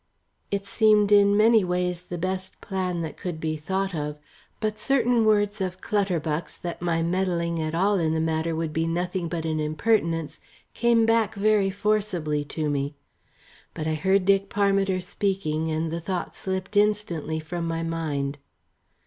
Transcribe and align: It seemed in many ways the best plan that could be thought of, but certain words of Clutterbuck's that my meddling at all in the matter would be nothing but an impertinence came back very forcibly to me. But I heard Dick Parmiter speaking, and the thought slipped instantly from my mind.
It 0.49 0.65
seemed 0.65 1.11
in 1.11 1.37
many 1.37 1.63
ways 1.63 2.01
the 2.01 2.17
best 2.17 2.59
plan 2.59 3.01
that 3.01 3.17
could 3.17 3.39
be 3.39 3.55
thought 3.55 3.93
of, 3.93 4.17
but 4.59 4.79
certain 4.79 5.25
words 5.25 5.61
of 5.61 5.79
Clutterbuck's 5.79 6.57
that 6.57 6.81
my 6.81 7.03
meddling 7.03 7.61
at 7.61 7.75
all 7.75 7.99
in 7.99 8.15
the 8.15 8.19
matter 8.19 8.55
would 8.55 8.73
be 8.73 8.87
nothing 8.87 9.27
but 9.29 9.45
an 9.45 9.59
impertinence 9.59 10.39
came 10.73 11.05
back 11.05 11.35
very 11.35 11.69
forcibly 11.69 12.43
to 12.45 12.67
me. 12.67 12.95
But 13.75 13.85
I 13.85 13.93
heard 13.93 14.25
Dick 14.25 14.49
Parmiter 14.49 15.01
speaking, 15.01 15.69
and 15.69 15.91
the 15.91 16.01
thought 16.01 16.35
slipped 16.35 16.75
instantly 16.75 17.39
from 17.39 17.67
my 17.67 17.83
mind. 17.83 18.39